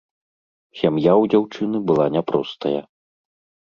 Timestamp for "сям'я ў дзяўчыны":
0.79-1.85